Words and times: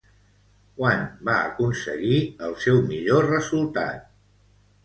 Quan 0.79 1.03
va 1.29 1.35
aconseguir 1.51 2.17
el 2.49 2.57
seu 2.65 2.81
millor 2.89 3.29
resultat? 3.33 4.13